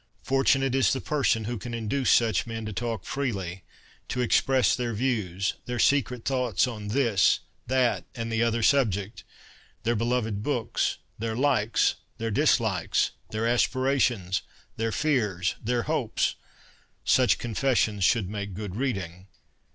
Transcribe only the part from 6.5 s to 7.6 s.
on this,